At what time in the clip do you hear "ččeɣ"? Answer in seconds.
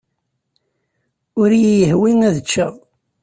2.43-2.73